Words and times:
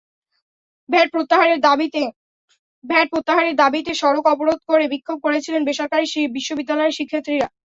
VAT 0.89 1.07
প্রত্যাহারের 3.09 3.59
দাবিতে 3.61 3.91
সড়ক 4.01 4.25
অবরোধ 4.33 4.59
করে 4.69 4.85
বিক্ষোভ 4.93 5.17
করছিলেন 5.25 5.61
বেসরকারি 5.65 6.05
বিশ্ববিদ্যালয়ের 6.35 6.97
শিক্ষার্থীরা। 6.99 7.47